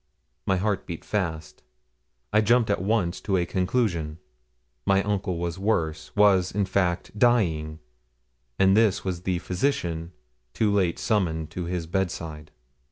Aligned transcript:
My 0.47 0.57
heart 0.57 0.87
beat 0.87 1.05
fast. 1.05 1.61
I 2.33 2.41
jumped 2.41 2.71
at 2.71 2.81
once 2.81 3.21
to 3.21 3.37
a 3.37 3.45
conclusion. 3.45 4.17
My 4.83 5.03
uncle 5.03 5.37
was 5.37 5.59
worse 5.59 6.09
was, 6.15 6.51
in 6.51 6.65
fact, 6.65 7.15
dying; 7.19 7.77
and 8.57 8.75
this 8.75 9.05
was 9.05 9.21
the 9.21 9.37
physician, 9.37 10.13
too 10.55 10.73
late 10.73 10.97
summoned 10.97 11.51
to 11.51 11.65
his 11.65 11.85
bedside. 11.85 12.49